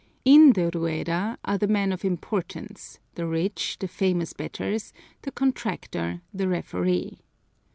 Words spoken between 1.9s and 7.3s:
of importance, the rich, the famous bettors, the contractor, the referee.